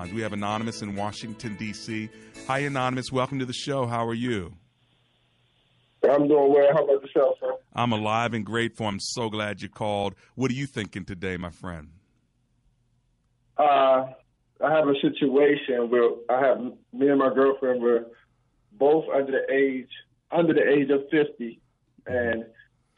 [0.00, 2.08] Uh, we have Anonymous in Washington, D.C.
[2.46, 3.12] Hi, Anonymous.
[3.12, 3.86] Welcome to the show.
[3.86, 4.54] How are you?
[6.02, 6.68] I'm doing well.
[6.72, 7.54] How about yourself, sir?
[7.74, 8.86] I'm alive and grateful.
[8.86, 10.14] I'm so glad you called.
[10.36, 11.88] What are you thinking today, my friend?
[13.58, 14.06] Uh,
[14.64, 16.60] I have a situation where I have
[16.94, 18.06] me and my girlfriend were
[18.72, 19.90] both under the age
[20.30, 21.60] under the age of 50,
[22.06, 22.46] and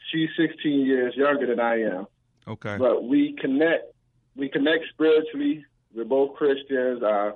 [0.09, 2.07] she's 16 years younger than I am.
[2.47, 2.77] Okay.
[2.77, 3.93] But we connect.
[4.37, 5.65] We connect spiritually.
[5.95, 7.03] We're both Christians.
[7.03, 7.31] Uh,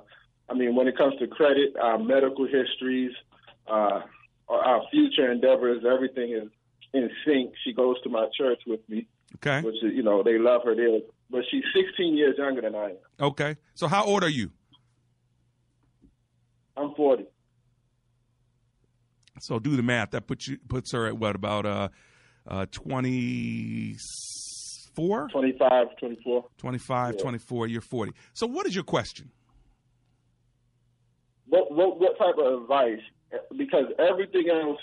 [0.48, 3.12] I mean, when it comes to credit, our medical histories,
[3.66, 4.00] uh,
[4.48, 6.48] our future endeavors, everything is
[6.92, 7.52] in sync.
[7.64, 9.06] She goes to my church with me.
[9.36, 9.60] Okay.
[9.60, 11.00] Which is, you know, they love her there.
[11.30, 12.96] But she's 16 years younger than I am.
[13.20, 13.56] Okay.
[13.74, 14.50] So how old are you?
[16.76, 17.26] I'm 40.
[19.40, 20.12] So do the math.
[20.12, 21.88] That puts you puts her at what about uh,
[22.46, 22.66] uh
[24.98, 25.28] 24?
[25.28, 26.44] 25, 24.
[26.58, 27.20] 25, Yeah.
[27.20, 27.66] 24.
[27.68, 28.12] You're 40.
[28.34, 29.30] So what is your question?
[31.46, 33.00] What, what, what type of advice?
[33.56, 34.78] Because everything else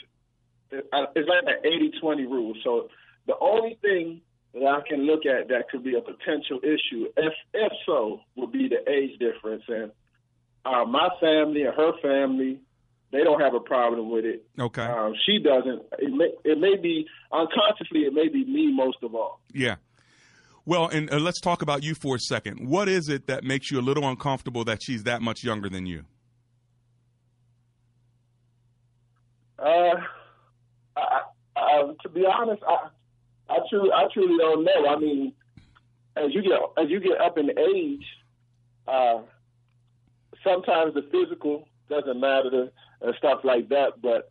[0.71, 2.53] is like an 80-20 rule.
[2.63, 2.87] So
[3.27, 4.21] the only thing
[4.53, 8.51] that I can look at that could be a potential issue, if if so, would
[8.51, 9.63] be the age difference.
[9.67, 9.91] And
[10.63, 12.61] uh, my family and her family,
[13.11, 14.45] they don't have a problem with it.
[14.57, 14.83] Okay.
[14.83, 15.81] Um, she doesn't.
[15.99, 19.41] It may, it may be unconsciously, it may be me most of all.
[19.53, 19.75] Yeah.
[20.65, 22.67] Well, and uh, let's talk about you for a second.
[22.67, 25.85] What is it that makes you a little uncomfortable that she's that much younger than
[25.85, 26.05] you?
[29.59, 29.95] Uh,
[30.97, 31.21] I,
[31.55, 32.87] I, to be honest, I,
[33.49, 34.87] I truly, I truly don't know.
[34.87, 35.33] I mean,
[36.15, 38.05] as you get as you get up in age,
[38.87, 39.19] uh,
[40.43, 42.69] sometimes the physical doesn't matter
[43.01, 44.27] and stuff like that, but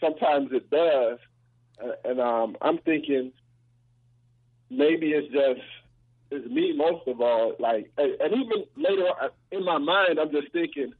[0.00, 1.18] sometimes it does.
[1.82, 3.32] Uh, and um, I'm thinking
[4.76, 5.60] maybe it's just
[6.30, 7.54] it's me most of all.
[7.58, 10.92] Like, and and even later on, in my mind, I'm just thinking,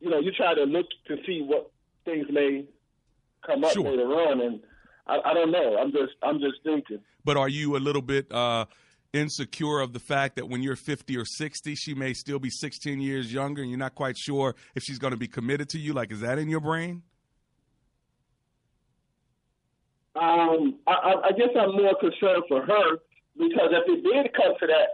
[0.00, 1.70] you know, you try to look to see what
[2.04, 2.64] things may
[3.46, 3.84] come up Sure.
[3.90, 4.60] later on, and
[5.06, 5.76] I, I don't know.
[5.78, 7.00] I'm just I'm just thinking.
[7.24, 8.64] But are you a little bit uh,
[9.12, 13.00] insecure of the fact that when you're 50 or 60, she may still be 16
[13.00, 15.92] years younger, and you're not quite sure if she's going to be committed to you?
[15.92, 17.02] Like, is that in your brain?
[20.16, 22.96] Um, I, I- I guess I'm more concerned for her
[23.38, 24.88] because if it did come to that,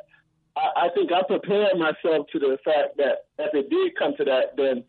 [0.57, 4.25] I, I think I'm preparing myself to the fact that if it did come to
[4.25, 4.85] that, then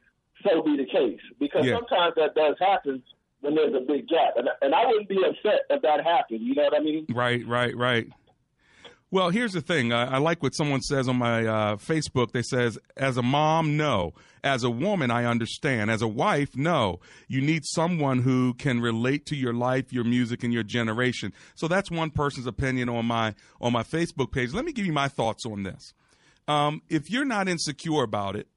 [0.46, 1.20] so be the case.
[1.40, 1.76] Because Yeah.
[1.78, 3.02] sometimes that does happen
[3.42, 6.42] when there's a big gap, and and I wouldn't be upset if that happened.
[6.42, 7.06] You know what I mean?
[7.14, 8.08] Right, right, right.
[9.10, 9.94] Well, here's the thing.
[9.94, 12.34] I, I like what someone says on my uh, Facebook.
[12.34, 14.14] They says, as a mom, no.
[14.44, 15.90] As a woman, I understand.
[15.90, 17.00] As a wife, no.
[17.30, 21.32] You need someone who can relate to your life, your music, and your generation.
[21.56, 24.54] So that's one person's opinion on my on my Facebook page.
[24.54, 25.94] Let me give you my thoughts on this.
[26.50, 28.48] Um, if you're not insecure about it,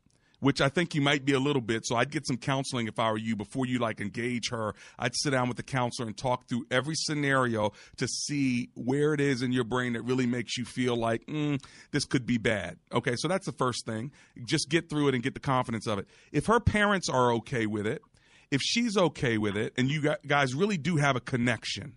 [0.41, 1.87] which I think you might be a little bit.
[1.87, 4.75] So I'd get some counseling if I were you before you like engage her.
[4.99, 9.21] I'd sit down with the counselor and talk through every scenario to see where it
[9.21, 11.62] is in your brain that really makes you feel like mm,
[11.93, 12.78] this could be bad.
[12.93, 14.11] Okay, so that's the first thing.
[14.45, 16.06] Just get through it and get the confidence of it.
[16.33, 18.03] If her parents are okay with it,
[18.51, 21.95] if she's okay with it, and you guys really do have a connection,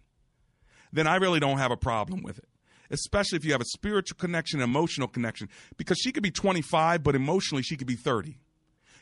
[0.92, 2.46] then I really don't have a problem with it.
[2.90, 7.16] Especially if you have a spiritual connection, emotional connection, because she could be 25, but
[7.16, 8.38] emotionally she could be 30.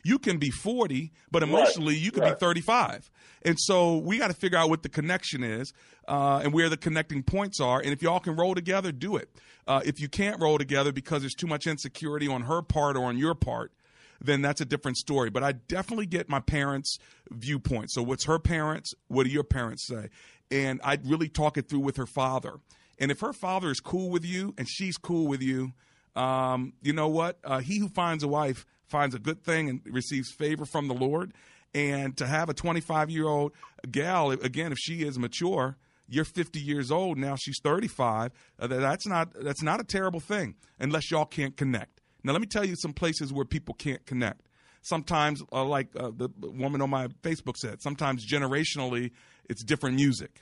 [0.04, 3.12] You can be 40, but emotionally you could be 35.
[3.44, 5.74] And so we got to figure out what the connection is
[6.08, 7.80] uh, and where the connecting points are.
[7.80, 9.30] And if y'all can roll together, do it.
[9.68, 13.06] Uh, if you can't roll together because there's too much insecurity on her part or
[13.06, 13.72] on your part,
[14.20, 15.30] then that's a different story.
[15.30, 16.98] But I definitely get my parents'
[17.30, 17.92] viewpoint.
[17.92, 18.94] So, what's her parents?
[19.08, 20.10] What do your parents say?
[20.52, 22.60] And I'd really talk it through with her father.
[23.02, 25.74] And if her father is cool with you and she's cool with you,
[26.16, 27.40] um, you know what?
[27.44, 30.94] Uh, he who finds a wife finds a good thing and receives favor from the
[30.94, 31.34] Lord.
[31.74, 33.54] And to have a 25 year old
[33.90, 35.78] gal, again, if she is mature,
[36.08, 37.36] you're 50 years old now.
[37.36, 38.34] She's 35.
[38.60, 42.02] Uh, that's not that's not a terrible thing unless y'all can't connect.
[42.24, 44.48] Now let me tell you some places where people can't connect.
[44.84, 49.12] Sometimes, uh, like uh, the woman on my Facebook said, sometimes generationally
[49.48, 50.42] it's different music,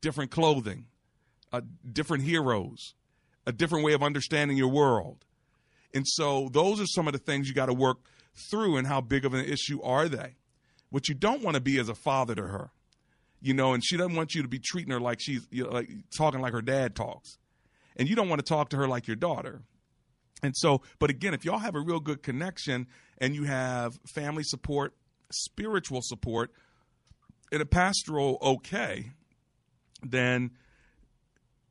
[0.00, 0.86] different clothing,
[1.52, 1.60] uh,
[1.92, 2.94] different heroes,
[3.46, 5.24] a different way of understanding your world.
[5.94, 7.98] And so those are some of the things you got to work
[8.50, 10.36] through and how big of an issue are they?
[10.90, 12.70] What you don't want to be as a father to her
[13.40, 15.70] you know, and she doesn't want you to be treating her like she's you know,
[15.70, 17.38] like talking like her dad talks,
[17.96, 19.62] and you don't want to talk to her like your daughter.
[20.42, 22.86] And so, but again, if y'all have a real good connection
[23.18, 24.94] and you have family support,
[25.32, 26.52] spiritual support,
[27.50, 29.10] and a pastoral okay,
[30.02, 30.52] then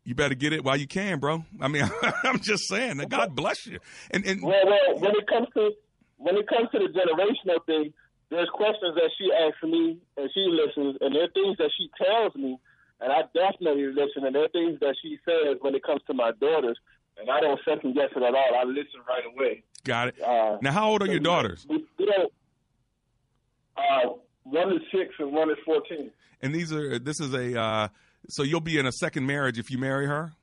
[0.07, 1.44] you better get it while you can, bro.
[1.59, 1.83] I mean,
[2.24, 3.80] I'm just saying that God bless you.
[4.09, 5.71] And and well, well, when it comes to
[6.15, 7.94] when it comes to the generational thing,
[8.30, 11.89] there's questions that she asks me and she listens, and there are things that she
[12.01, 12.57] tells me,
[13.01, 16.13] and I definitely listen, and there are things that she says when it comes to
[16.13, 16.80] my daughters,
[17.19, 18.56] and I don't second guess it at all.
[18.56, 19.63] I listen right away.
[19.83, 20.21] Got it.
[20.21, 21.68] Uh, now, how old are your daughters?
[21.69, 22.31] We, we don't,
[23.75, 24.13] uh,
[24.44, 26.12] one is six and one is fourteen.
[26.42, 27.88] And these are this is a uh,
[28.29, 30.33] so you'll be in a second marriage if you marry her.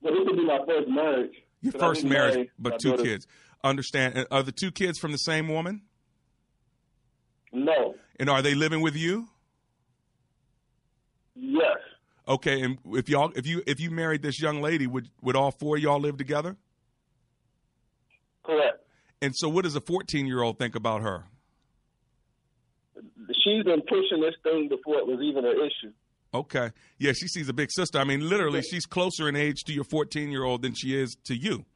[0.00, 1.32] Well, this will be my first marriage.
[1.60, 3.26] Your first marriage, but two kids.
[3.62, 4.26] Understand?
[4.30, 5.82] Are the two kids from the same woman?
[7.52, 7.94] No.
[8.18, 9.28] And are they living with you?
[11.34, 11.76] Yes.
[12.26, 15.50] Okay, and if y'all if you if you married this young lady, would would all
[15.50, 16.56] four of y'all live together?
[18.44, 18.78] Correct.
[19.20, 21.24] And so what does a 14-year-old think about her?
[23.44, 25.92] She's been pushing this thing before it was even an issue.
[26.34, 26.70] Okay.
[26.98, 27.98] Yeah, she sees a big sister.
[27.98, 31.16] I mean, literally, she's closer in age to your 14 year old than she is
[31.24, 31.66] to you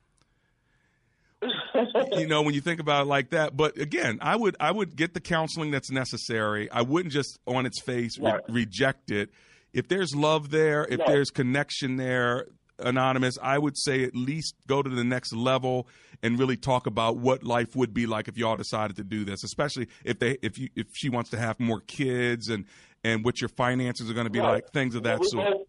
[2.12, 3.56] you know, when you think about it like that.
[3.56, 6.70] But again, I would I would get the counseling that's necessary.
[6.70, 9.30] I wouldn't just on its face re- reject it.
[9.72, 12.46] If there's love there, if there's connection there,
[12.78, 15.86] anonymous, I would say at least go to the next level
[16.22, 19.44] and really talk about what life would be like if y'all decided to do this,
[19.44, 22.64] especially if they if you if she wants to have more kids and
[23.06, 24.54] and what your finances are going to be right.
[24.54, 25.66] like, things of that sort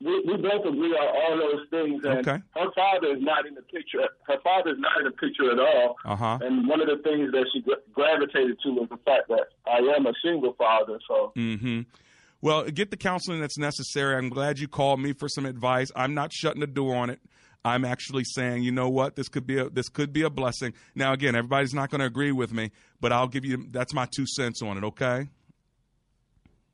[0.00, 2.02] we, we both agree on all those things.
[2.04, 2.42] And okay.
[2.54, 4.08] her father is not in the picture.
[4.26, 5.96] Her father is not in the picture at all.
[6.04, 6.38] Uh-huh.
[6.40, 7.62] And one of the things that she
[7.92, 10.98] gravitated to was the fact that I am a single father.
[11.06, 11.32] So.
[11.36, 11.82] Mm-hmm.
[12.40, 14.16] Well, get the counseling that's necessary.
[14.16, 15.90] I'm glad you called me for some advice.
[15.94, 17.20] I'm not shutting the door on it.
[17.62, 20.72] I'm actually saying, you know what, this could be a this could be a blessing.
[20.94, 22.70] Now, again, everybody's not going to agree with me,
[23.02, 24.84] but I'll give you that's my two cents on it.
[24.84, 25.28] Okay.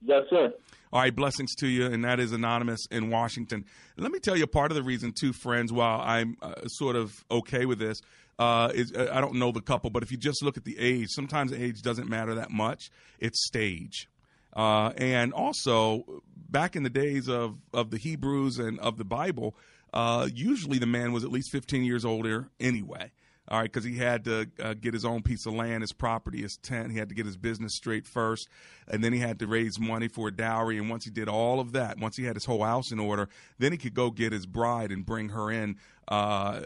[0.06, 0.52] Yes, sir.
[0.92, 3.64] All right, blessings to you, and that is anonymous in Washington.
[3.96, 5.72] Let me tell you part of the reason, too, friends.
[5.72, 8.00] While I'm uh, sort of okay with this,
[8.38, 10.78] uh, is uh, I don't know the couple, but if you just look at the
[10.78, 12.88] age, sometimes age doesn't matter that much.
[13.18, 14.08] It's stage,
[14.54, 19.56] uh, and also back in the days of of the Hebrews and of the Bible,
[19.92, 23.10] uh, usually the man was at least 15 years older anyway
[23.48, 26.42] all right, because he had to uh, get his own piece of land, his property,
[26.42, 26.90] his tent.
[26.90, 28.48] He had to get his business straight first,
[28.88, 30.78] and then he had to raise money for a dowry.
[30.78, 33.28] And once he did all of that, once he had his whole house in order,
[33.58, 35.76] then he could go get his bride and bring her in
[36.08, 36.60] uh,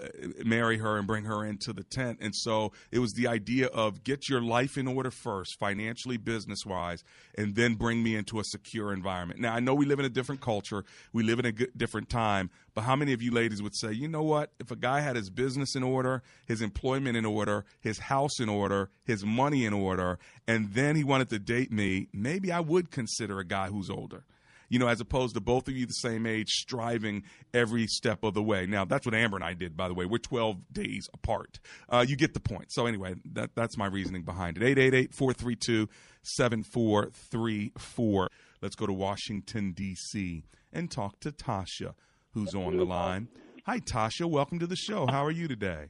[0.44, 2.19] marry her and bring her into the tent.
[2.21, 6.67] And so it was the idea of get your life in order first, financially, business
[6.67, 7.04] wise,
[7.37, 9.40] and then bring me into a secure environment.
[9.40, 12.50] Now, I know we live in a different culture, we live in a different time,
[12.75, 14.53] but how many of you ladies would say, you know what?
[14.59, 18.49] If a guy had his business in order, his employment in order, his house in
[18.49, 22.91] order, his money in order, and then he wanted to date me, maybe I would
[22.91, 24.25] consider a guy who's older
[24.71, 28.33] you know, as opposed to both of you the same age striving every step of
[28.35, 28.65] the way.
[28.67, 30.07] Now, that's what Amber and I did, by the way.
[30.07, 31.59] We're 12 days apart.
[31.89, 32.73] Uh, you get the point.
[32.73, 34.62] So, anyway, that, that's my reasoning behind it.
[34.62, 35.89] 888 432
[36.23, 38.29] 7434.
[38.62, 41.95] Let's go to Washington, D.C., and talk to Tasha,
[42.32, 43.28] who's on the line.
[43.66, 44.26] Hi, Tasha.
[44.26, 45.06] Welcome to the show.
[45.06, 45.87] How are you today?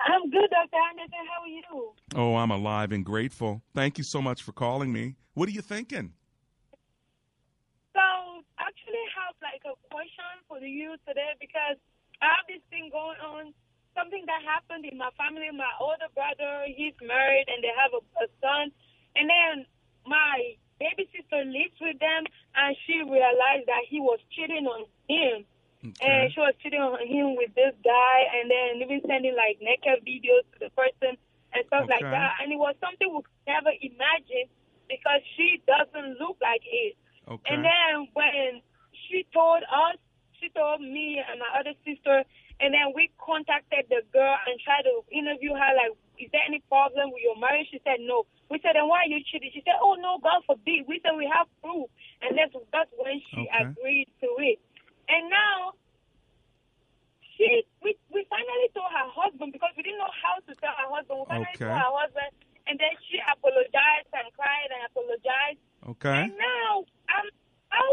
[0.00, 0.78] I'm good, Dr.
[0.90, 1.24] Anderson.
[1.26, 1.92] How are you?
[2.14, 3.62] Oh, I'm alive and grateful.
[3.74, 5.16] Thank you so much for calling me.
[5.34, 6.12] What are you thinking?
[7.94, 8.00] So,
[8.58, 11.76] actually have like a question for youth today because
[12.22, 13.52] I have this thing going on.
[13.96, 15.50] Something that happened in my family.
[15.50, 18.70] My older brother, he's married and they have a, a son.
[19.18, 19.66] And then
[20.06, 25.44] my baby sister lives with them and she realized that he was cheating on him.
[25.78, 26.02] Okay.
[26.02, 30.02] And she was cheating on him with this guy and then even sending like naked
[30.02, 31.14] videos to the person
[31.54, 32.02] and stuff okay.
[32.02, 32.42] like that.
[32.42, 34.50] And it was something we could never imagine
[34.90, 36.98] because she doesn't look like it.
[37.28, 37.54] Okay.
[37.54, 38.62] And then when
[39.06, 39.98] she told us,
[40.40, 42.24] she told me and my other sister,
[42.60, 45.94] And then we contacted the girl and tried to interview her, like,
[46.28, 47.72] is there any problem with your marriage?
[47.72, 48.28] She said no.
[48.52, 49.48] We said, then why are you cheating?
[49.48, 50.84] She said, oh no, God forbid.
[50.84, 51.88] We said we have proof,
[52.20, 53.64] and that's that's when she Okay.
[53.64, 54.60] agreed to it.
[55.08, 55.72] And now
[57.32, 60.88] she we we finally told her husband because we didn't know how to tell her
[60.92, 61.16] husband.
[61.16, 61.64] We finally Okay.
[61.64, 62.30] told her husband,
[62.68, 65.64] and then she apologized and cried and apologized.
[65.96, 66.28] Okay.
[66.28, 66.84] And now,
[67.16, 67.26] um,
[67.72, 67.92] how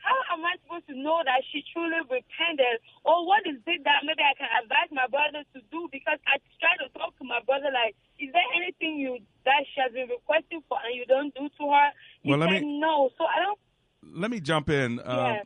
[0.00, 4.00] how am I supposed to know that she truly repented, or what is it that
[4.04, 5.88] maybe I can advise my brother to do?
[5.92, 9.80] Because I try to talk to my brother, like, is there anything you that she
[9.80, 11.88] has been requesting for and you don't do to her?
[12.22, 13.10] He Well, let said me- no.
[13.18, 13.58] So I don't.
[14.02, 14.98] Let me jump in.
[15.04, 15.42] Um, Yeah.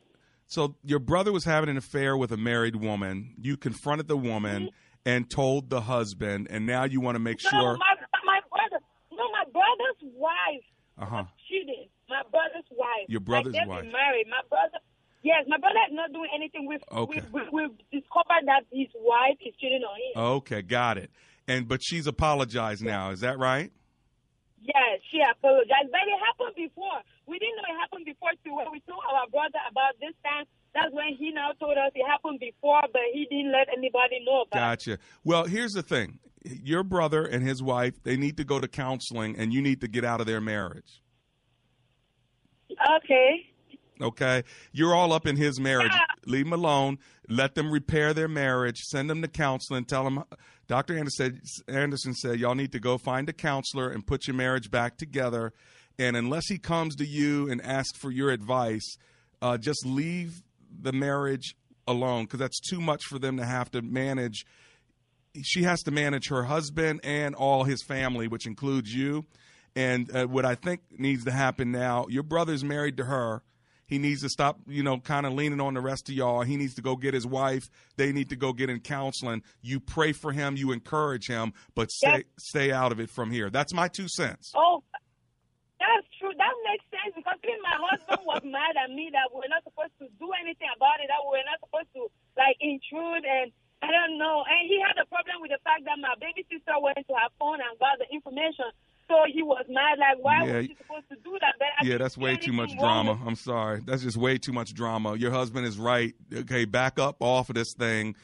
[0.46, 3.34] So your brother was having an affair with a married woman.
[3.40, 4.70] You confronted the woman
[5.04, 7.76] and told the husband, and now you want to make No, sure.
[7.78, 7.94] my
[8.24, 8.84] my brother.
[9.10, 10.64] No, my brother's wife
[10.98, 11.24] Uh huh.
[13.04, 13.10] Wife.
[13.10, 13.84] Your brother's wife.
[13.84, 14.26] Married.
[14.28, 14.78] My brother.
[15.22, 16.66] Yes, my brother is not doing anything.
[16.68, 17.22] We've, Okay.
[17.32, 20.36] we've, we've discovered that his wife is cheating on him.
[20.36, 21.10] Okay, got it.
[21.48, 23.10] And but she's apologized now.
[23.10, 23.72] Is that right?
[24.60, 25.88] Yes, she apologized.
[25.92, 27.00] But it happened before.
[27.26, 28.54] We didn't know it happened before too.
[28.54, 30.44] When we told our brother about this time,
[30.74, 34.42] that's when he now told us it happened before, but he didn't let anybody know
[34.42, 34.86] about it.
[34.86, 34.98] Gotcha.
[35.24, 36.18] Well, here's the thing.
[36.44, 39.88] Your brother and his wife, they need to go to counseling and you need to
[39.88, 41.00] get out of their marriage.
[42.96, 43.46] Okay.
[44.00, 44.42] Okay?
[44.72, 45.92] You're all up in his marriage.
[46.26, 46.98] Leave him alone.
[47.28, 48.78] Let them repair their marriage.
[48.78, 49.84] Send them to counseling.
[49.84, 50.24] Tell them
[50.66, 50.98] Dr.
[50.98, 54.70] Anderson said, Anderson said y'all need to go find a counselor and put your marriage
[54.70, 55.52] back together.
[55.98, 58.96] And unless he comes to you and asks for your advice,
[59.40, 60.42] uh, just leave
[60.76, 61.54] the marriage
[61.86, 64.44] alone because that's too much for them to have to manage
[65.42, 69.24] she has to manage her husband and all his family, which includes you.
[69.76, 73.42] And uh, what I think needs to happen now, your brother's married to her.
[73.86, 76.42] He needs to stop, you know, kind of leaning on the rest of y'all.
[76.42, 77.68] He needs to go get his wife.
[77.96, 79.42] They need to go get in counseling.
[79.60, 83.50] You pray for him, you encourage him, but stay stay out of it from here.
[83.50, 84.52] That's my two cents.
[84.56, 84.82] Oh,
[85.78, 86.32] that's true.
[86.32, 89.92] That makes sense because even my husband was mad at me that we're not supposed
[90.00, 92.08] to do anything about it, that we're not supposed to,
[92.40, 93.52] like, intrude and
[93.84, 94.40] I don't know.
[94.48, 97.30] And he had a problem with the fact that my baby sister went to her
[97.36, 98.72] phone and got the information.
[99.08, 100.56] So he was mad, like, why Yeah.
[100.58, 101.54] was she supposed to do that?
[101.58, 103.18] But Yeah, that's way too much drama.
[103.26, 103.80] I'm sorry.
[103.84, 105.16] That's just way too much drama.
[105.16, 106.14] Your husband is right.
[106.32, 108.16] Okay, back up off of this thing.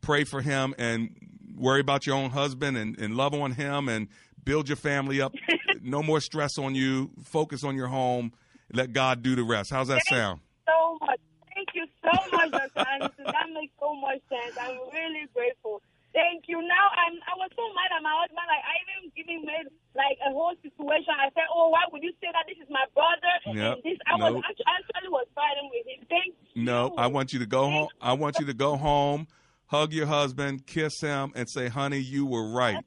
[0.00, 1.14] Pray for him and
[1.56, 4.08] worry about your own husband and, and love on him and
[4.44, 5.34] build your family up.
[5.82, 7.10] no more stress on you.
[7.22, 8.32] Focus on your home.
[8.72, 9.70] Let God do the rest.
[9.70, 10.40] How's that sound?
[10.66, 11.20] so much.
[11.54, 12.88] Thank you so much, Dr.
[12.90, 13.24] Anderson.
[13.26, 14.56] That makes so much sense.
[14.60, 15.80] I'm really grateful.
[16.14, 16.62] Thank you.
[16.62, 18.46] Now I'm I was so mad at my husband.
[18.46, 19.66] Like I even even made
[19.98, 21.10] like a whole situation.
[21.10, 23.34] I said, Oh, why would you say that this is my brother?
[23.50, 23.74] Yep.
[23.74, 26.06] And this I was actually, actually was fighting with him.
[26.06, 26.62] Thank you.
[26.62, 27.88] No, I want you to go home.
[28.00, 29.26] I want you to go home,
[29.66, 32.78] hug your husband, kiss him, and say, "Honey, you were right.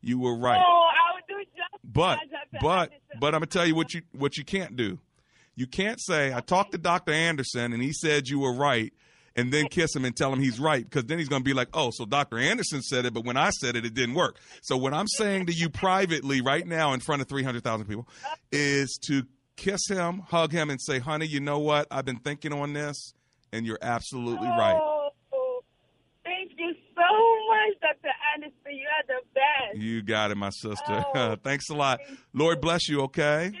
[0.00, 2.20] You were right." Oh, I would do just But
[2.60, 5.00] but but I'm gonna tell you what you what you can't do.
[5.54, 7.12] You can't say I talked to Dr.
[7.12, 8.92] Anderson and he said you were right,
[9.36, 11.68] and then kiss him and tell him he's right because then he's gonna be like,
[11.74, 12.38] oh, so Dr.
[12.38, 14.38] Anderson said it, but when I said it, it didn't work.
[14.62, 18.08] So what I'm saying to you privately right now in front of 300,000 people
[18.50, 19.24] is to
[19.56, 21.86] kiss him, hug him, and say, honey, you know what?
[21.90, 23.14] I've been thinking on this,
[23.52, 24.78] and you're absolutely right.
[24.80, 25.10] Oh,
[26.24, 27.02] thank you so
[27.48, 28.12] much, Dr.
[28.34, 28.54] Anderson.
[28.66, 29.82] You are the best.
[29.82, 31.04] You got it, my sister.
[31.14, 32.00] Oh, Thanks a lot.
[32.32, 33.02] Lord bless you.
[33.02, 33.52] Okay.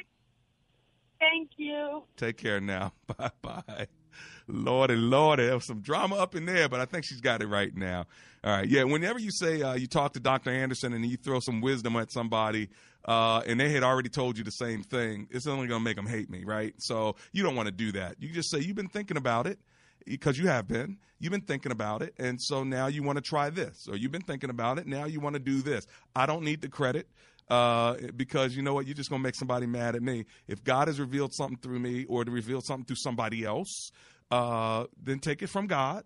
[1.20, 2.02] Thank you.
[2.16, 2.92] Take care now.
[3.16, 3.86] Bye bye.
[4.52, 7.46] Lordy, Lordy, there was some drama up in there, but I think she's got it
[7.46, 8.06] right now.
[8.44, 8.84] All right, yeah.
[8.84, 10.50] Whenever you say uh, you talk to Dr.
[10.50, 12.68] Anderson and you throw some wisdom at somebody,
[13.06, 15.96] uh, and they had already told you the same thing, it's only going to make
[15.96, 16.74] them hate me, right?
[16.78, 18.16] So you don't want to do that.
[18.20, 19.58] You just say you've been thinking about it
[20.04, 20.98] because you have been.
[21.18, 24.12] You've been thinking about it, and so now you want to try this, or you've
[24.12, 24.86] been thinking about it.
[24.86, 25.86] Now you want to do this.
[26.16, 27.06] I don't need the credit
[27.48, 28.86] uh, because you know what?
[28.86, 30.24] You're just going to make somebody mad at me.
[30.48, 33.92] If God has revealed something through me or to reveal something through somebody else,
[34.32, 36.04] uh, then take it from God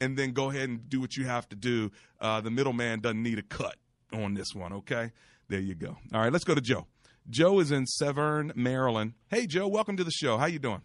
[0.00, 1.90] and then go ahead and do what you have to do.
[2.20, 3.76] Uh, the middleman doesn't need a cut
[4.12, 5.12] on this one, okay?
[5.48, 5.96] There you go.
[6.12, 6.86] All right, let's go to Joe.
[7.30, 9.14] Joe is in Severn, Maryland.
[9.28, 10.36] Hey, Joe, welcome to the show.
[10.36, 10.82] How you doing?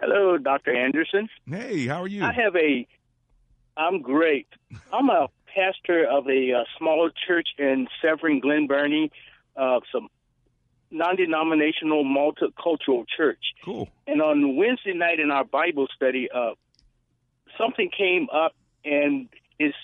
[0.00, 0.74] Hello, Dr.
[0.74, 1.28] Anderson.
[1.48, 2.24] Hey, how are you?
[2.24, 2.88] I have a.
[3.76, 4.48] I'm great.
[4.92, 9.12] I'm a pastor of a uh, small church in Severn, Glen Burnie,
[9.56, 10.08] uh, some
[10.90, 13.38] non-denominational multicultural church.
[13.64, 13.88] cool.
[14.06, 16.52] And on Wednesday night in our Bible study, uh,
[17.58, 18.54] something came up,
[18.84, 19.28] and
[19.58, 19.76] it's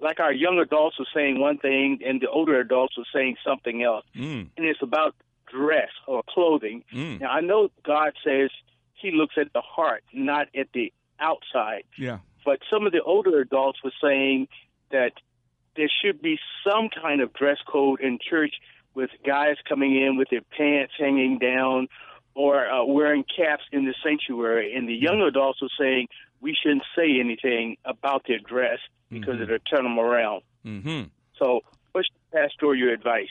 [0.00, 3.82] like our young adults were saying one thing, and the older adults were saying something
[3.82, 4.04] else.
[4.16, 5.14] Mm, And it's about
[5.50, 6.84] dress or clothing.
[6.92, 8.50] mm, Now, I know God says
[8.94, 11.84] He looks at the heart, not at the outside.
[11.98, 12.18] yeah.
[12.44, 14.48] but some of the older adults were saying
[14.90, 15.12] that
[15.76, 18.54] there should be some kind of dress code in church
[18.94, 21.88] with guys coming in with their pants hanging down
[22.34, 24.74] or uh, wearing caps in the sanctuary.
[24.74, 26.08] And the young adults were saying
[26.40, 28.78] we shouldn't say anything about their dress
[29.10, 29.42] because Mhm.
[29.42, 30.42] it'll turn them around.
[30.66, 31.02] Mm-hmm.
[31.38, 31.60] So,
[31.92, 33.28] what's pastoral your advice?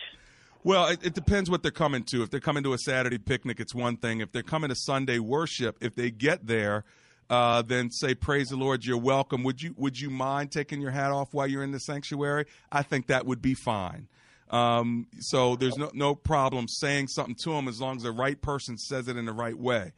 [0.63, 2.24] Well, it, it depends what they're coming to.
[2.24, 4.22] If they're coming to a Saturday picnic, it's one thing.
[4.22, 6.86] If they're coming to Sunday worship, if they get there,
[7.29, 10.91] uh, then say, "Praise the Lord, you're welcome." Would you Would you mind taking your
[10.91, 12.46] hat off while you're in the sanctuary?
[12.72, 14.08] I think that would be fine.
[14.53, 18.39] Um, so there's no no problem saying something to them as long as the right
[18.39, 19.93] person says it in the right way.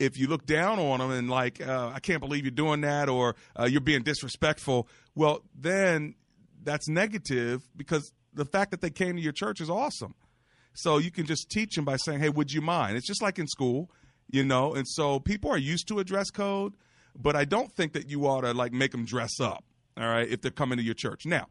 [0.00, 3.08] If you look down on them and like, uh, I can't believe you're doing that,
[3.08, 6.16] or uh, you're being disrespectful, well, then
[6.64, 10.14] that's negative because the fact that they came to your church is awesome.
[10.72, 13.38] So you can just teach them by saying, "Hey, would you mind?" It's just like
[13.38, 13.92] in school,
[14.28, 14.74] you know.
[14.74, 16.74] And so people are used to a dress code,
[17.16, 19.62] but I don't think that you ought to like make them dress up.
[19.96, 21.46] All right, if they're coming to your church now.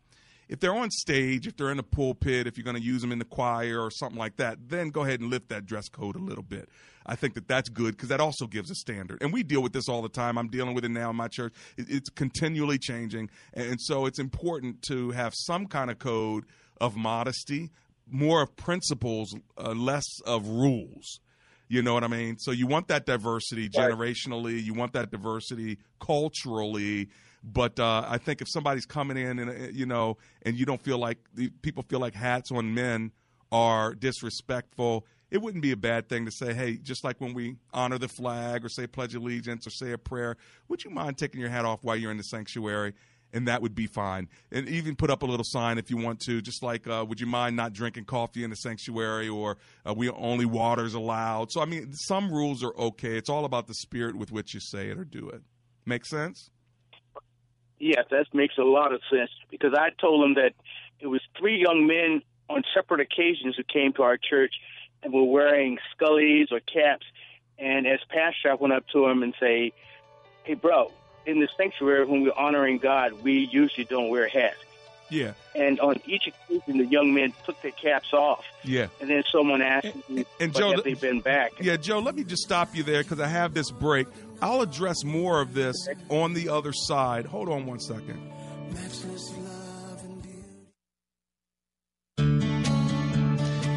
[0.50, 3.12] If they're on stage, if they're in the pulpit, if you're going to use them
[3.12, 6.16] in the choir or something like that, then go ahead and lift that dress code
[6.16, 6.68] a little bit.
[7.06, 9.22] I think that that's good because that also gives a standard.
[9.22, 10.38] And we deal with this all the time.
[10.38, 11.54] I'm dealing with it now in my church.
[11.78, 13.30] It's continually changing.
[13.54, 16.46] And so it's important to have some kind of code
[16.82, 17.70] of modesty,
[18.10, 21.20] more of principles, uh, less of rules.
[21.68, 22.40] You know what I mean?
[22.40, 27.10] So you want that diversity generationally, you want that diversity culturally,
[27.44, 30.82] but uh, I think if somebody's coming in and uh, you know, and you don't
[30.82, 31.18] feel like
[31.62, 33.12] people feel like hats on men
[33.52, 37.56] are disrespectful, it wouldn't be a bad thing to say, hey, just like when we
[37.74, 41.40] honor the flag or say pledge allegiance or say a prayer, would you mind taking
[41.40, 42.94] your hat off while you're in the sanctuary?
[43.34, 44.28] and that would be fine.
[44.52, 47.20] And even put up a little sign if you want to, just like, uh, would
[47.20, 51.52] you mind not drinking coffee in the sanctuary, or uh, we only water's allowed.
[51.52, 53.18] So I mean, some rules are okay.
[53.18, 55.42] It's all about the spirit with which you say it or do it.
[55.86, 56.50] Make sense?
[57.80, 60.54] Yes, that makes a lot of sense because I told them that
[61.00, 64.54] it was three young men on separate occasions who came to our church
[65.02, 67.06] and were wearing scullies or caps.
[67.58, 69.72] And as pastor, I went up to him and say,
[70.44, 70.92] "Hey, bro,
[71.26, 74.58] in the sanctuary when we're honoring God, we usually don't wear hats."
[75.12, 78.46] Yeah, And on each occasion, the young men took their caps off.
[78.64, 78.88] yeah.
[79.02, 82.16] And then someone asked me, and "But Joe, have they been back?" Yeah, Joe, let
[82.16, 84.08] me just stop you there because I have this break.
[84.42, 85.76] I'll address more of this
[86.10, 87.26] on the other side.
[87.26, 88.22] Hold on one second.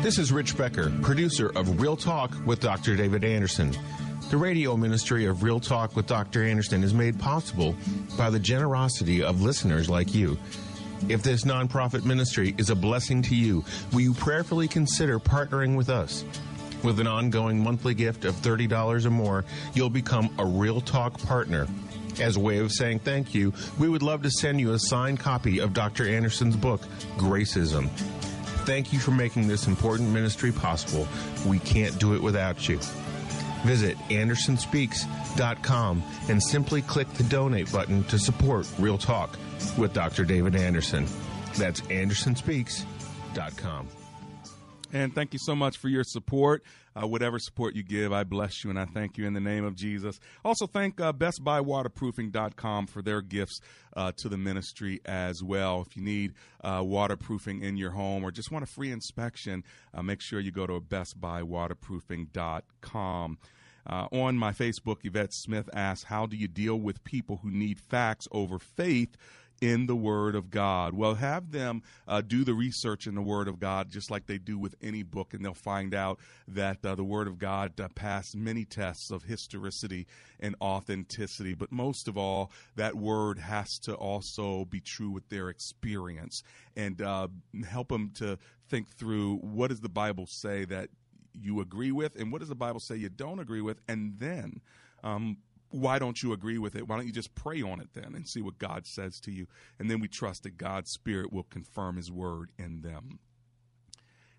[0.03, 2.97] This is Rich Becker, producer of Real Talk with Dr.
[2.97, 3.73] David Anderson.
[4.31, 6.43] The radio ministry of Real Talk with Dr.
[6.43, 7.77] Anderson is made possible
[8.19, 10.37] by the generosity of listeners like you.
[11.09, 15.91] If this nonprofit ministry is a blessing to you, will you prayerfully consider partnering with
[15.91, 16.25] us?
[16.83, 21.67] With an ongoing monthly gift of $30 or more, you'll become a Real Talk partner.
[22.21, 25.19] As a way of saying thank you, we would love to send you a signed
[25.19, 26.07] copy of Dr.
[26.09, 26.83] Anderson's book,
[27.17, 27.89] Gracism.
[28.65, 31.09] Thank you for making this important ministry possible.
[31.47, 32.79] We can't do it without you.
[33.65, 39.39] Visit AndersonSpeaks.com and simply click the donate button to support Real Talk
[39.79, 40.25] with Dr.
[40.25, 41.07] David Anderson.
[41.57, 44.02] That's AndersonSpeaks.com.
[44.93, 46.63] And thank you so much for your support.
[46.95, 49.65] Uh, whatever support you give, I bless you and I thank you in the name
[49.65, 50.21] of Jesus.
[50.45, 53.63] Also, thank uh, BestBuyWaterproofing.com for their gifts
[53.97, 55.87] uh, to the ministry as well.
[55.89, 60.03] If you need uh, waterproofing in your home or just want a free inspection, uh,
[60.03, 63.39] make sure you go to BestBuyWaterproofing.com.
[63.85, 67.81] Uh, on my Facebook, Yvette Smith asks, How do you deal with people who need
[67.81, 69.17] facts over faith?
[69.63, 70.93] In the Word of God.
[70.93, 74.37] Well, have them uh, do the research in the Word of God just like they
[74.37, 77.87] do with any book, and they'll find out that uh, the Word of God uh,
[77.95, 80.09] passed many tests of historicity
[80.41, 81.55] and authenticity.
[81.55, 86.43] But most of all, that Word has to also be true with their experience
[86.77, 87.29] and uh,
[87.65, 90.89] help them to think through what does the Bible say that
[91.41, 94.61] you agree with, and what does the Bible say you don't agree with, and then.
[95.05, 95.39] Um,
[95.73, 96.87] why don't you agree with it?
[96.87, 99.47] Why don't you just pray on it then and see what God says to you?
[99.79, 103.19] And then we trust that God's Spirit will confirm His word in them.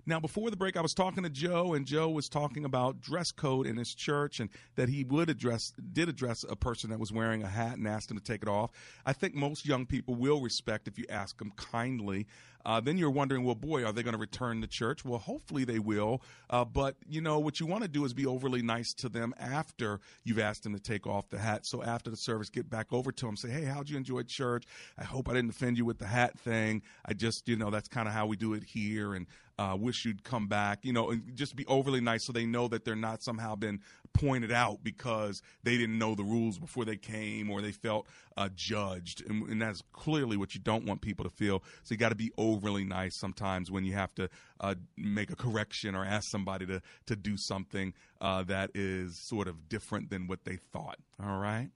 [0.05, 3.31] Now, before the break, I was talking to Joe, and Joe was talking about dress
[3.31, 7.13] code in his church, and that he would address, did address a person that was
[7.13, 8.71] wearing a hat and asked him to take it off.
[9.05, 12.27] I think most young people will respect if you ask them kindly.
[12.65, 15.03] Uh, then you're wondering, well, boy, are they going to return to church?
[15.03, 16.21] Well, hopefully they will.
[16.49, 19.33] Uh, but you know what you want to do is be overly nice to them
[19.39, 21.65] after you've asked them to take off the hat.
[21.65, 24.65] So after the service, get back over to them, say, hey, how'd you enjoy church?
[24.97, 26.81] I hope I didn't offend you with the hat thing.
[27.05, 29.27] I just, you know, that's kind of how we do it here, and
[29.59, 30.79] uh, wish you'd come back.
[30.83, 33.81] You know, and just be overly nice so they know that they're not somehow been
[34.13, 38.49] pointed out because they didn't know the rules before they came or they felt uh,
[38.55, 41.63] judged, and, and, that's clearly what you don't want people to feel.
[41.83, 45.35] So you got to be overly nice sometimes when you have to uh, make a
[45.35, 50.27] correction or ask somebody to to do something uh, that is sort of different than
[50.27, 50.97] what they thought.
[51.23, 51.69] All right.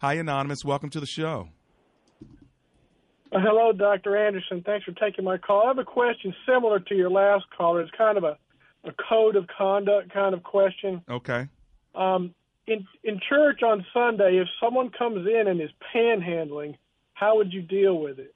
[0.00, 0.64] Hi, anonymous.
[0.64, 1.48] Welcome to the show.
[3.32, 4.16] Uh, hello, Dr.
[4.16, 4.62] Anderson.
[4.64, 5.62] Thanks for taking my call.
[5.64, 7.80] I have a question similar to your last caller.
[7.80, 8.36] It's kind of a,
[8.84, 11.02] a code of conduct kind of question.
[11.08, 11.48] Okay.
[11.94, 12.34] Um,
[12.72, 16.76] in in church on Sunday, if someone comes in and is panhandling,
[17.14, 18.34] how would you deal with it?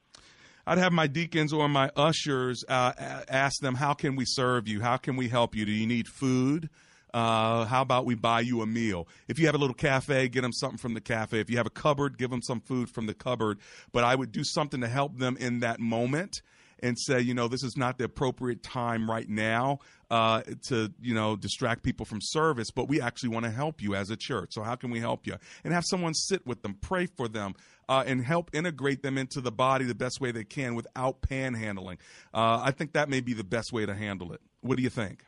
[0.66, 2.92] I'd have my deacons or my ushers uh,
[3.28, 4.80] ask them, "How can we serve you?
[4.80, 5.64] How can we help you?
[5.64, 6.68] Do you need food?
[7.14, 9.08] Uh, how about we buy you a meal?
[9.26, 11.40] If you have a little cafe, get them something from the cafe.
[11.40, 13.58] If you have a cupboard, give them some food from the cupboard.
[13.92, 16.42] But I would do something to help them in that moment
[16.80, 19.78] and say, you know, this is not the appropriate time right now
[20.10, 23.94] uh, to, you know, distract people from service, but we actually want to help you
[23.94, 24.50] as a church.
[24.52, 25.36] So how can we help you?
[25.64, 27.54] And have someone sit with them, pray for them,
[27.88, 31.98] uh, and help integrate them into the body the best way they can without panhandling.
[32.34, 34.40] Uh, I think that may be the best way to handle it.
[34.60, 35.24] What do you think?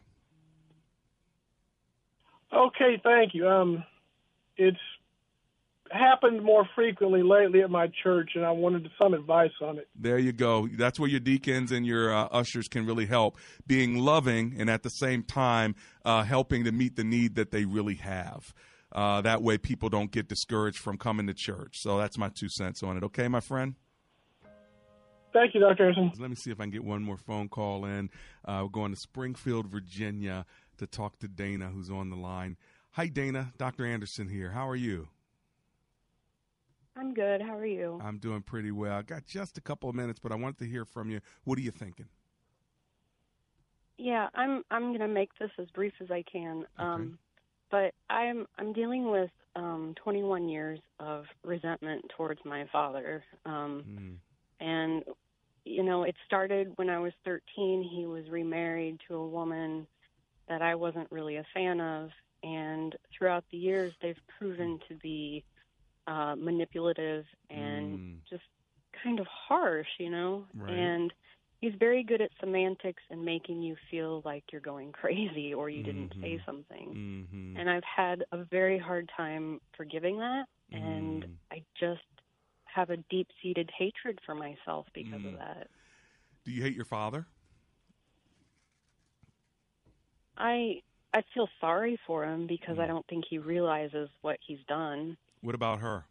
[2.53, 3.49] Okay, thank you.
[3.49, 3.85] Um,
[4.57, 4.79] it's
[5.93, 9.89] happened more frequently lately at my church, and I wanted some advice on it.
[9.95, 10.69] There you go.
[10.69, 14.83] That's where your deacons and your uh, ushers can really help, being loving and at
[14.83, 15.75] the same time
[16.05, 18.55] uh, helping to meet the need that they really have.
[18.93, 21.75] Uh, that way, people don't get discouraged from coming to church.
[21.77, 23.05] So that's my two cents on it.
[23.05, 23.75] Okay, my friend.
[25.33, 25.89] Thank you, Dr.
[25.89, 26.13] Anderson.
[26.19, 28.11] Let me see if I can get one more phone call in.
[28.45, 30.47] Uh, we're going to Springfield, Virginia
[30.79, 32.57] to talk to Dana, who's on the line.
[32.93, 33.53] Hi, Dana.
[33.59, 33.85] Dr.
[33.85, 34.51] Anderson here.
[34.51, 35.09] How are you?
[36.99, 37.41] I'm good.
[37.41, 38.01] How are you?
[38.03, 38.93] I'm doing pretty well.
[38.93, 41.21] I got just a couple of minutes, but I wanted to hear from you.
[41.45, 42.07] What are you thinking?
[43.99, 46.59] Yeah, I'm I'm going to make this as brief as I can.
[46.59, 46.67] Okay.
[46.79, 47.19] Um,
[47.71, 53.23] but I'm I'm dealing with um, 21 years of resentment towards my father.
[53.45, 54.67] Um, mm.
[54.67, 55.05] And
[55.65, 57.89] you know, it started when I was 13.
[57.95, 59.87] He was remarried to a woman
[60.49, 62.11] that I wasn't really a fan of.
[62.43, 65.45] And throughout the years, they've proven to be
[66.09, 68.15] uh, manipulative and mm.
[68.29, 68.43] just
[69.03, 70.45] kind of harsh, you know?
[70.55, 70.73] Right.
[70.73, 71.13] And
[71.61, 75.83] he's very good at semantics and making you feel like you're going crazy or you
[75.83, 75.87] mm-hmm.
[75.87, 76.45] didn't say mm-hmm.
[76.47, 77.27] something.
[77.31, 77.57] Mm-hmm.
[77.61, 80.45] And I've had a very hard time forgiving that.
[80.73, 80.83] Mm.
[80.83, 82.01] And I just
[82.65, 85.33] have a deep seated hatred for myself because mm.
[85.33, 85.69] of that.
[86.45, 87.27] Do you hate your father?
[90.37, 92.81] I I feel sorry for him because mm.
[92.81, 95.17] I don't think he realizes what he's done.
[95.41, 96.07] What about her?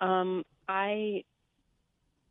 [0.00, 1.22] Um, I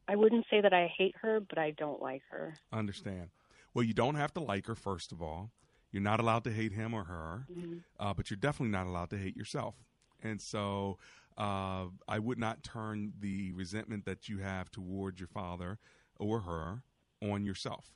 [0.08, 2.56] I wouldn't say that I hate her, but I don't like her.
[2.73, 3.30] Understand.
[3.73, 4.75] Well, you don't have to like her.
[4.75, 5.51] First of all,
[5.91, 7.77] you're not allowed to hate him or her, mm-hmm.
[7.99, 9.75] uh, but you're definitely not allowed to hate yourself.
[10.21, 10.97] And so,
[11.38, 15.80] uh, I would not turn the resentment that you have towards your father
[16.17, 16.84] or her
[17.21, 17.93] on yourself.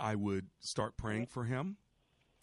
[0.00, 1.76] I would start praying for him.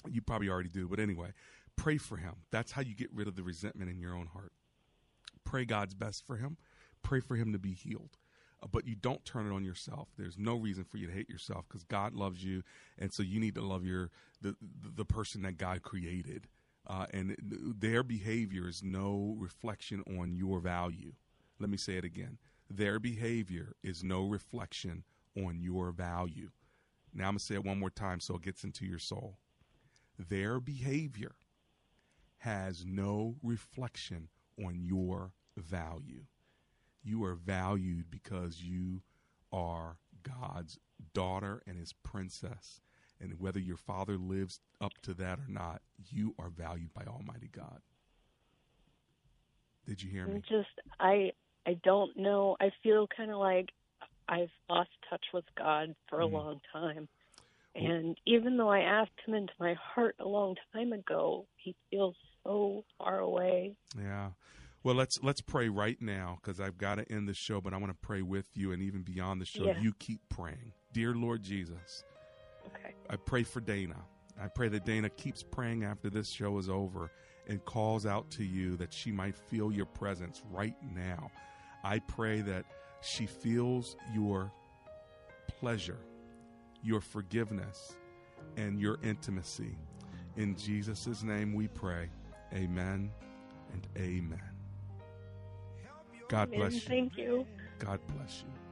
[0.10, 1.34] You probably already do, but anyway,
[1.76, 2.36] pray for him.
[2.52, 4.54] That's how you get rid of the resentment in your own heart.
[5.44, 6.58] Pray God's best for him.
[7.02, 8.18] Pray for him to be healed.
[8.62, 10.10] Uh, but you don't turn it on yourself.
[10.18, 12.64] There's no reason for you to hate yourself because God loves you,
[12.98, 14.10] and so you need to love your
[14.42, 16.48] the the person that God created.
[16.86, 21.14] Uh, and their behavior is no reflection on your value.
[21.60, 22.38] Let me say it again.
[22.70, 25.04] Their behavior is no reflection
[25.38, 26.50] on your value.
[27.14, 29.38] Now I'm going to say it one more time so it gets into your soul.
[30.20, 31.36] Their behavior
[32.44, 34.28] has no reflection
[34.64, 36.26] on your value.
[37.02, 39.02] You are valued because you
[39.54, 40.78] are God's
[41.14, 42.82] daughter and his princess.
[43.22, 47.50] And whether your father lives up to that or not, you are valued by Almighty
[47.50, 47.80] God.
[49.86, 50.42] Did you hear me?
[50.50, 50.68] Just
[51.00, 51.32] I
[51.66, 52.58] I don't know.
[52.60, 53.70] I feel kind of like
[54.28, 57.08] I've lost touch with God for a mm long time.
[57.76, 62.16] And even though I asked him into my heart a long time ago, he feels
[62.44, 63.76] so far away.
[63.98, 64.30] Yeah.
[64.84, 67.78] Well, let's let's pray right now because I've got to end the show, but I
[67.78, 69.66] want to pray with you and even beyond the show.
[69.66, 69.80] Yeah.
[69.80, 72.04] You keep praying, dear Lord Jesus.
[72.68, 72.94] Okay.
[73.10, 73.96] I pray for Dana.
[74.42, 77.12] I pray that Dana keeps praying after this show is over
[77.48, 81.30] and calls out to you that she might feel your presence right now.
[81.84, 82.66] I pray that
[83.02, 84.52] she feels your
[85.60, 86.00] pleasure,
[86.82, 87.96] your forgiveness,
[88.58, 89.78] and your intimacy.
[90.36, 92.10] In Jesus' name we pray.
[92.54, 93.12] Amen
[93.72, 94.42] and amen.
[96.28, 96.80] God bless you.
[96.82, 97.46] Thank you.
[97.80, 98.63] God bless you.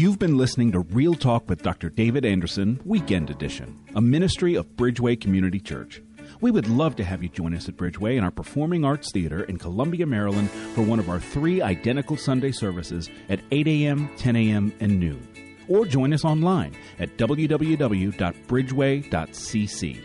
[0.00, 1.90] You've been listening to Real Talk with Dr.
[1.90, 6.00] David Anderson, Weekend Edition, a ministry of Bridgeway Community Church.
[6.40, 9.44] We would love to have you join us at Bridgeway in our Performing Arts Theater
[9.44, 14.36] in Columbia, Maryland for one of our three identical Sunday services at 8 a.m., 10
[14.36, 15.28] a.m., and noon.
[15.68, 20.02] Or join us online at www.bridgeway.cc.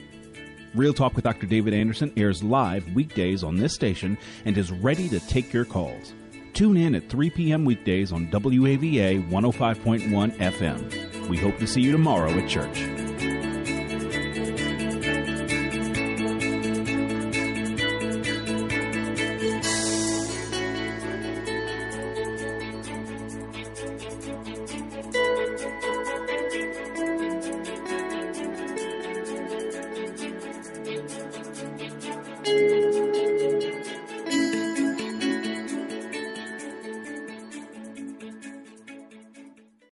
[0.73, 1.47] Real Talk with Dr.
[1.47, 6.13] David Anderson airs live weekdays on this station and is ready to take your calls.
[6.55, 7.65] Tune in at 3 p.m.
[7.65, 11.27] weekdays on WAVA 105.1 FM.
[11.27, 13.04] We hope to see you tomorrow at church.